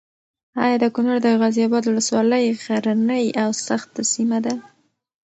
ایا 0.63 0.77
د 0.83 0.85
کونړ 0.95 1.15
د 1.23 1.27
غازي 1.39 1.61
اباد 1.67 1.83
ولسوالي 1.87 2.43
غرنۍ 2.63 3.25
او 3.41 3.49
سخته 3.67 4.01
سیمه 4.13 4.39
ده؟ 4.45 4.55